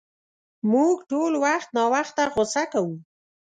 [0.71, 2.95] مونږ ټول وخت ناوخته غصه کوو.